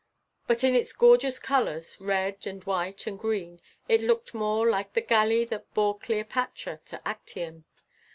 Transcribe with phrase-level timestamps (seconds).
[0.47, 4.99] But in its gorgeous colours, red and white and green, it looked more like the
[5.01, 7.65] galley that bore Cleopatra to Actium.